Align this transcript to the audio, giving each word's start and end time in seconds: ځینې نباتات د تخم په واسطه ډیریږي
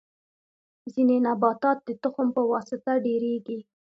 ځینې 0.93 1.17
نباتات 1.25 1.77
د 1.87 1.89
تخم 2.03 2.27
په 2.35 2.41
واسطه 2.51 2.91
ډیریږي 3.05 3.59